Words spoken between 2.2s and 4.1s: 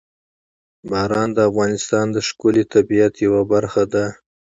ښکلي طبیعت یوه برخه ده.